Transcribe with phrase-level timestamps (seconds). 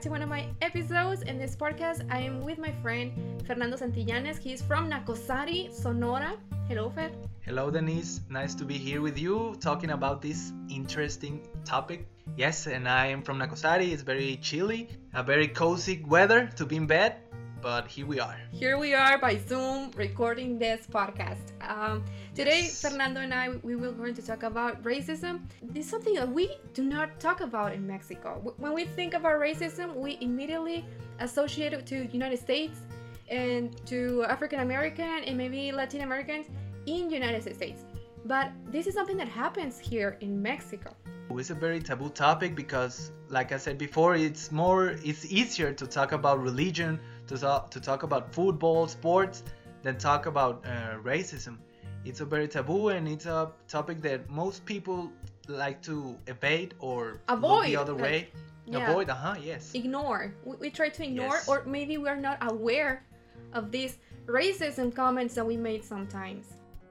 [0.00, 1.20] to one of my episodes.
[1.22, 3.12] In this podcast, I am with my friend
[3.46, 4.38] Fernando Santillanes.
[4.38, 6.38] He's from Nacosari, Sonora.
[6.68, 7.10] Hello, Fer.
[7.42, 8.22] Hello, Denise.
[8.30, 12.06] Nice to be here with you talking about this interesting topic.
[12.34, 13.92] Yes, and I am from Nacosari.
[13.92, 17.16] It's very chilly, a very cozy weather to be in bed,
[17.62, 18.36] but here we are.
[18.52, 21.52] Here we are by Zoom recording this podcast.
[21.68, 22.04] Um,
[22.34, 22.68] today.
[22.68, 25.40] Fernando and I, we will going to talk about racism.
[25.62, 28.54] This is something that we do not talk about in Mexico.
[28.56, 30.84] When we think about racism, we immediately
[31.18, 32.80] associate it to United States
[33.28, 36.46] and to African American and maybe Latin Americans
[36.86, 37.84] in United States.
[38.24, 40.94] But this is something that happens here in Mexico.
[41.30, 45.86] It's a very taboo topic because, like I said before, it's more, it's easier to
[45.86, 46.98] talk about religion,
[47.30, 49.44] to talk, to talk about football, sports,
[49.82, 51.56] than talk about uh, racism.
[52.04, 55.10] It's a very taboo and it's a topic that most people
[55.46, 58.28] like to evade or Avoid, the other like, way.
[58.66, 58.90] yeah.
[58.90, 59.70] Avoid, uh huh, yes.
[59.74, 60.34] ignore.
[60.44, 61.48] We, we try to ignore, Yes.
[61.48, 63.04] or maybe we are not aware
[63.52, 66.46] of these racism comments that we made sometimes.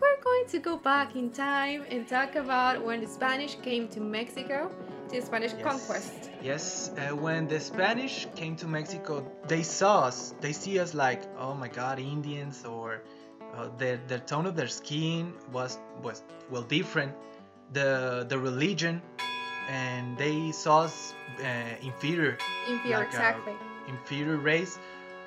[0.00, 4.00] We're going to go back in time and talk about when the Spanish came to
[4.00, 4.70] Mexico,
[5.12, 5.62] the Spanish Yes.
[5.62, 6.12] conquest.
[6.42, 10.34] Yes, uh, when the Spanish came to Mexico, they saw us.
[10.40, 13.02] They see us like, oh my God, Indians, or
[13.54, 17.12] uh, their their tone of their skin was was well different.
[17.72, 19.02] The the religion,
[19.68, 21.44] and they saw us uh,
[21.82, 22.36] inferior,
[22.68, 23.54] Inferior, Like, uh, exactly.
[23.88, 24.78] inferior race.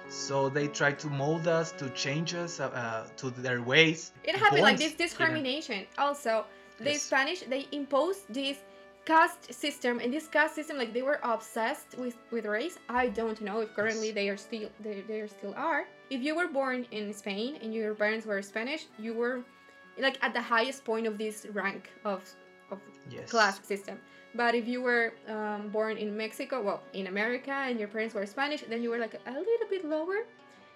[0.07, 4.11] So they tried to mold us, to change us uh, uh, to their ways.
[4.23, 5.05] It happened like this even.
[5.07, 5.87] discrimination.
[5.97, 6.45] Also,
[6.77, 7.01] the Yes.
[7.01, 8.57] Spanish they imposed this
[9.05, 12.77] caste system, and this caste system, like they were obsessed with with race.
[12.89, 15.85] I don't know if currently they are still they, they are still are.
[16.09, 19.41] If you were born in Spain and your parents were Spanish, you were
[19.97, 22.23] like at the highest point of this rank of
[22.71, 23.29] of Yes.
[23.29, 23.99] class system.
[24.33, 28.25] But if you were um, born in Mexico, well, in America, and your parents were
[28.25, 30.25] Spanish, then you were like a little bit lower,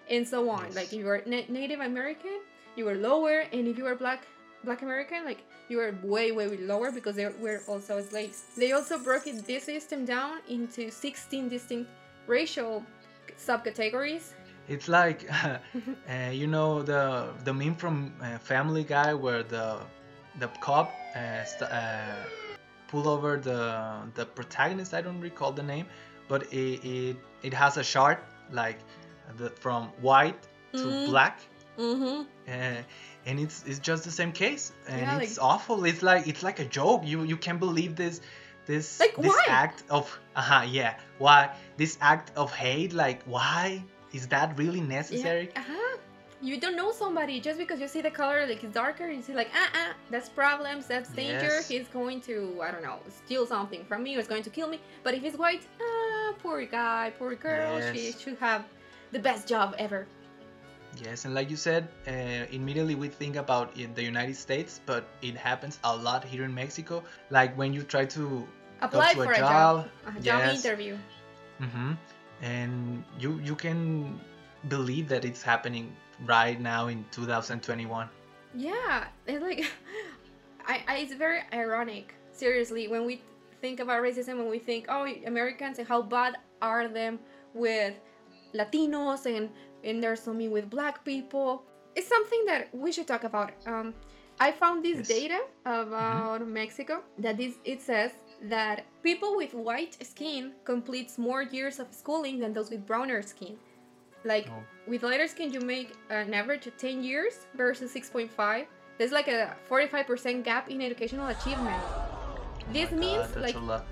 [0.09, 0.65] and so on.
[0.67, 0.75] Yes.
[0.75, 2.39] Like if you were na- Native American,
[2.77, 4.21] you were lower, and if you were Black
[4.63, 8.43] Black American, like you were way way lower because they were also slaves.
[8.57, 11.89] They also broke it, this system down into 16 distinct
[12.27, 12.83] racial
[13.37, 14.33] subcategories.
[14.67, 19.77] It's like, uh, you know, the the meme from uh, Family Guy where the
[20.39, 22.23] the cop uh, st- uh,
[22.87, 24.93] pull over the the protagonist.
[24.93, 25.85] I don't recall the name,
[26.27, 28.19] but it it, it has a chart
[28.51, 28.79] like
[29.37, 30.41] the, from white
[30.73, 31.05] to Mhm.
[31.05, 31.39] black,
[31.79, 32.21] Mm-hmm.
[32.47, 32.81] uh,
[33.25, 35.85] and it's it's just the same case, and Yeah, it's awful.
[35.85, 37.01] It's like it's like a joke.
[37.05, 38.21] You you can't believe this.
[38.65, 39.45] This, Like, this why?
[39.47, 45.49] act of uh yeah why this act of hate like why is that really necessary
[45.53, 45.61] Yeah.
[45.61, 45.97] Uh-huh.
[46.41, 49.07] You don't know somebody just because you see the color like it's darker.
[49.09, 51.55] You see like ah ah, that's problems, that's danger.
[51.57, 51.67] Yes.
[51.67, 52.35] He's going to
[52.65, 54.09] I don't know steal something from me.
[54.15, 54.79] Or he's going to kill me.
[55.03, 57.81] But if he's white, ah, poor guy, poor girl.
[57.91, 58.63] She should have
[59.11, 60.01] the best job ever.
[60.97, 65.35] Yes, and like you said, uh, immediately we think about the United States, but it
[65.35, 67.03] happens a lot here in Mexico.
[67.29, 68.47] Like when you try to
[68.81, 70.65] Apply to for a job, job, a job yes.
[70.65, 70.97] interview.
[71.59, 71.93] hmm
[72.41, 74.19] and you you can
[74.67, 75.91] believe that it's happening
[76.25, 78.09] right now in 2021.
[78.55, 79.65] Yeah, it's like,
[80.65, 82.15] I, I, it's very ironic.
[82.31, 83.21] Seriously, when we
[83.61, 87.19] think about racism, when we think, oh, Americans and how bad are them
[87.53, 87.93] with
[88.53, 89.49] Latinos and
[89.83, 91.63] and there's something with Black people,
[91.95, 93.51] it's something that we should talk about.
[93.65, 93.93] Um,
[94.39, 95.07] I found this Yes.
[95.07, 98.11] data about Mexico that is it says
[98.43, 103.57] that people with white skin completes more years of schooling than those with browner skin.
[104.25, 104.63] Like Oh.
[104.87, 108.67] with lighter skin, you make an average of 10 years versus 6.5.
[108.97, 111.81] There's like a 45% gap in educational achievement.
[112.73, 113.85] This Oh my means God, that's like a lot.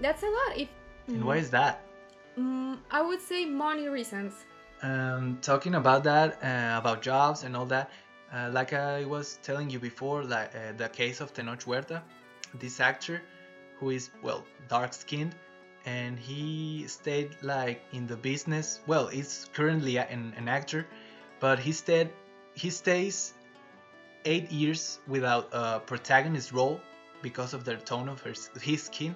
[0.00, 0.56] that's a lot.
[0.56, 0.68] If
[1.08, 1.83] And why is that?
[2.38, 4.34] Mm, I would say money reasons.
[4.82, 7.90] um, talking about that, uh, about jobs and all that,
[8.32, 12.02] uh, like I was telling you before, like uh, the case of Tenoch Huerta,
[12.54, 13.22] this actor
[13.78, 15.34] who is well dark skinned,
[15.86, 18.80] and he stayed like in the business.
[18.86, 20.86] Well, he's currently an, an actor,
[21.40, 22.10] but he stayed
[22.54, 23.34] he stays
[24.24, 26.80] eight years without a protagonist role
[27.22, 29.14] because of the tone of her, his skin,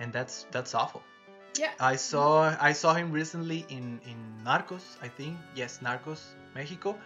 [0.00, 1.02] and that's that's awful.
[1.58, 1.72] Yeah.
[1.80, 5.36] I saw I saw him recently in in Narcos, I think.
[5.54, 6.20] Yes, Narcos,
[6.54, 6.96] Mexico,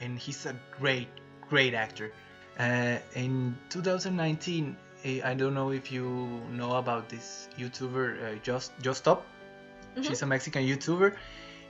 [0.00, 1.08] and he's a great
[1.50, 2.12] great actor.
[2.58, 6.06] Uh, in 2019, eh, I don't know if you
[6.52, 9.24] know about this YouTuber uh, Just Just Stop.
[9.96, 10.04] Mhm.
[10.04, 11.14] She's a Mexican YouTuber,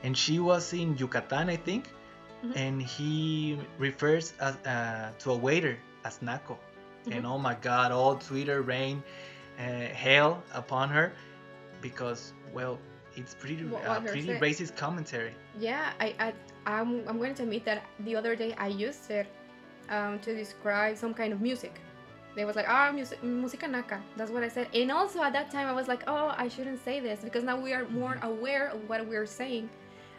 [0.03, 1.91] and she was in Yucatan, I think,
[2.45, 2.53] Mhm.
[2.57, 6.59] and he refers as, uh, to a waiter as Naco,
[7.11, 7.31] and Mhm.
[7.31, 9.03] oh my God, all Twitter rain
[9.59, 9.63] uh,
[9.95, 11.13] hell upon her
[11.83, 12.79] because well
[13.15, 15.35] it's pretty What- uh, pretty racist commentary.
[15.59, 16.33] Yeah, I, I
[16.65, 19.27] I'm, I'm going to admit that the other day I used it
[19.91, 21.81] um, to describe some kind of music.
[22.35, 24.01] They was like, ah, music, música naca.
[24.17, 24.69] That's what I said.
[24.73, 27.61] And also at that time I was like, oh, I shouldn't say this because now
[27.61, 29.69] we are more aware of what we're saying.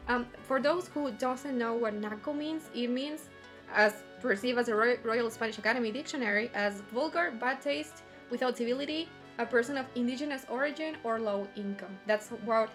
[0.08, 3.30] Um, for those who doesn't know what naco means, it means
[3.74, 9.10] as perceived as a Roy- Royal Spanish Academy dictionary as vulgar, bad taste, without civility,
[9.40, 11.98] a person of indigenous origin or low income.
[12.06, 12.70] That's what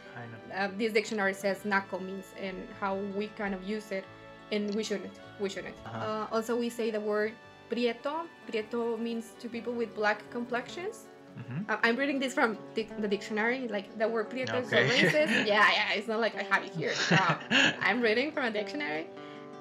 [0.54, 4.04] uh, this dictionary says naco means and how we kind of use it
[4.50, 5.98] and we shouldn't we shouldn't Uh-huh.
[6.04, 7.32] uh, also we say the word
[7.70, 11.04] prieto prieto means to people with black complexions
[11.36, 14.76] hmm uh, i'm reading this from dic- the dictionary like the word prieto is so
[14.88, 17.36] racist yeah yeah it's not like i have it here Uh,
[17.86, 19.06] i'm reading from a dictionary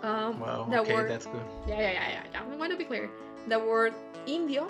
[0.03, 0.69] um, Wow.
[0.71, 1.44] okay, word that's good.
[1.67, 2.53] yeah, yeah, yeah, yeah, yeah.
[2.53, 3.09] I want to be clear.
[3.49, 3.94] The word
[4.27, 4.69] indio,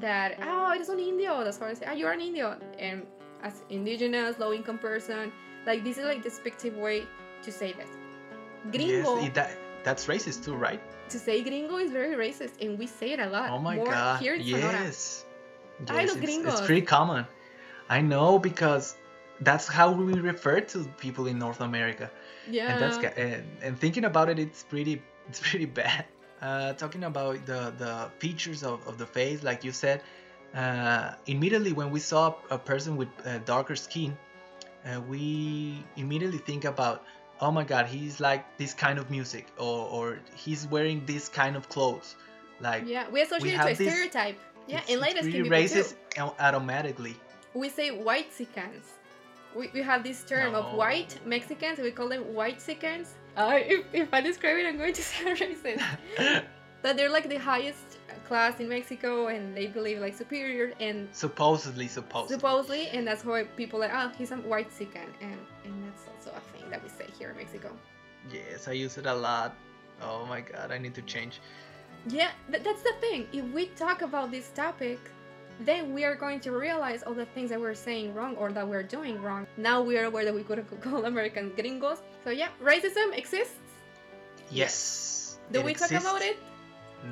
[0.00, 1.44] that, oh, eres un indio.
[1.44, 2.58] That's how I say, ah, you're an indio.
[2.78, 3.06] And
[3.42, 5.32] as indigenous, low income person,
[5.66, 7.06] like, this is like despective way
[7.42, 7.90] to say this.
[8.70, 10.80] Gringo, Yes, that, that's racist too, right?
[11.08, 13.50] to say gringo is very racist, and we say it a lot.
[13.50, 14.20] Oh my More god.
[14.20, 14.42] Here in.
[14.42, 15.24] Yes.
[15.78, 16.52] Yes, los it's, gringos.
[16.54, 17.26] it's pretty common.
[17.88, 18.96] I know because
[19.40, 22.10] that's how we refer to people in North America.
[22.50, 22.72] Yeah.
[22.72, 26.04] and that's and, and thinking about it it's pretty it's pretty bad
[26.42, 30.02] uh, talking about the the features of, of the face like you said
[30.54, 34.16] uh, immediately when we saw a person with uh, darker skin
[34.84, 37.04] uh, we immediately think about
[37.40, 41.56] oh my god he's like this kind of music or, or he's wearing this kind
[41.56, 42.16] of clothes
[42.60, 44.38] like yeah, we associate it to a this- stereotype.
[44.68, 46.32] Yeah, it's, and it's latest pretty people racist too.
[46.40, 47.16] automatically
[47.54, 48.92] we say white Mexicans.
[49.56, 53.14] We, we have this term of white Mexicans, we call them white Mexicans.
[53.36, 55.82] Uh, if, if I describe it, I'm going to sound racist.
[56.82, 57.98] That they're like the highest
[58.28, 63.44] class in Mexico and they believe like superior and supposedly supposedly supposedly, and that's why
[63.60, 65.08] people are like, oh, he's a white Mexican.
[65.20, 67.70] And, and that's also a thing that we say here in Mexico.
[68.32, 69.50] yes i use it a lot
[70.08, 71.34] oh my god i need to change
[72.20, 73.20] Yeah, th- that's the thing.
[73.32, 75.00] If we talk about this topic,
[75.60, 78.66] then we are going to realize all the things that we're saying wrong or that
[78.66, 79.46] we're doing wrong.
[79.56, 82.02] Now we are aware that we could call Americans gringos.
[82.24, 83.56] So yeah, racism exists.
[84.50, 86.38] yes Do we talk about it?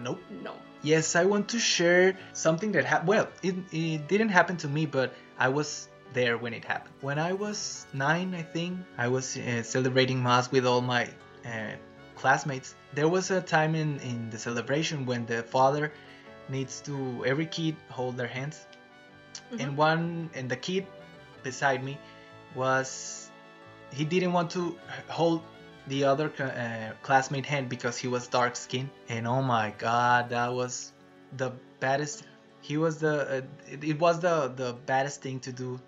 [0.02, 0.54] nope No.
[0.82, 3.08] Yes, I want to share something that happened.
[3.08, 6.94] Well, it, it didn't happen to me, but I was there when it happened.
[7.00, 11.08] When I was nine, I think, I was uh, celebrating Mass with all my
[11.46, 11.76] uh,
[12.16, 12.74] classmates.
[12.92, 15.90] There was a time in, in the celebration when the father
[16.48, 18.66] needs to, every kid hold their hands.
[19.52, 19.60] Mhm.
[19.60, 20.86] And one, and the kid
[21.42, 21.98] beside me
[22.54, 23.30] was,
[23.92, 24.76] he didn't want to
[25.08, 25.42] hold
[25.86, 30.50] the other uh, classmate hand because he was dark skinned and oh my god that
[30.50, 30.92] was
[31.36, 32.24] the baddest
[32.62, 35.78] he was the uh, it, it was the the baddest thing to do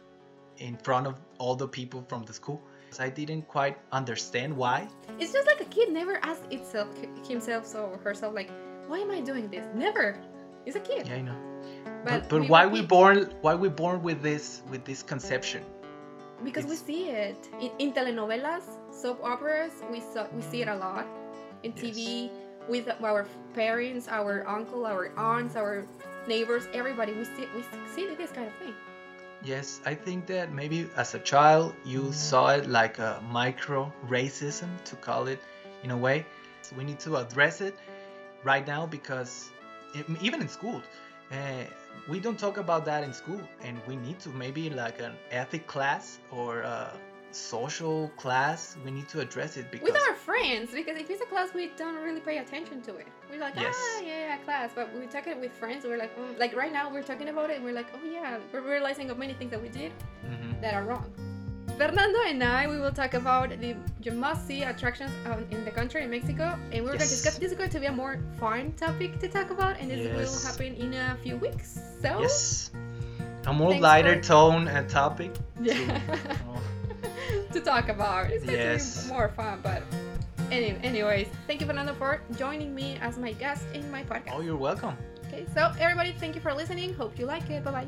[0.58, 2.60] in front of all the people from the school
[3.00, 4.86] i didn't quite understand why
[5.18, 6.88] It's just like a kid never asked itself
[7.26, 8.50] himself or herself like,
[8.86, 9.64] why am I doing this?
[9.74, 10.20] Never.
[10.66, 11.08] It's a kid.
[11.08, 11.38] yeah i know
[12.04, 15.62] But, but, but we why we born why we born with this with this conception
[16.44, 19.72] Because we see it in, in telenovelas, soap operas.
[19.90, 21.06] We saw we see it a lot
[21.62, 22.30] in TV
[22.68, 25.86] with our parents, our uncle, our aunts, our
[26.28, 27.12] neighbors, everybody.
[27.12, 27.64] We see we
[27.94, 28.74] see this kind of thing.
[29.42, 32.12] Yes, I think that maybe as a child you mm-hmm.
[32.12, 35.40] saw it like a micro racism, to call it
[35.85, 36.26] in a way.
[36.62, 37.76] So we need to address it
[38.44, 39.50] right now because
[40.21, 40.83] even in school,
[41.33, 41.37] uh,
[42.09, 45.66] we don't talk about that in school, and we need to maybe like an ethic
[45.66, 46.93] class or a
[47.33, 48.76] social class.
[48.85, 51.71] We need to address it because With our friends, because if it's a class, we
[51.76, 53.09] don't really pay attention to it.
[53.31, 53.75] We're like, Yes.
[53.76, 54.71] ah, yeah, yeah, class.
[54.75, 55.85] But we talk it with friends.
[55.85, 56.38] We're like, mm.
[56.38, 57.57] like right now, we're talking about it.
[57.57, 59.93] and We're like, oh yeah, we're realizing of many things that we did
[60.25, 60.61] Mhm.
[60.62, 61.12] that are wrong.
[61.78, 65.71] Fernando and I, we will talk about the you must see attractions um, in the
[65.71, 67.37] country in Mexico, and we're going to discuss.
[67.38, 70.50] This is going to be a more fun topic to talk about, and this will
[70.50, 71.78] happen in a few weeks.
[72.00, 72.71] So yes,
[73.47, 75.37] a more Thanks lighter tone and topic.
[75.61, 76.00] yeah,
[76.49, 76.61] Oh,
[77.52, 78.30] to talk about.
[78.30, 79.04] It's going to Yes.
[79.04, 79.83] be more fun, but.
[80.50, 84.30] Any, anyways, thank you, Fernando, for joining me as my guest in my podcast.
[84.33, 84.97] oh, you're welcome.
[85.26, 86.95] Okay, so everybody, thank you for listening.
[86.95, 87.64] Hope you like it.
[87.64, 87.87] Bye bye.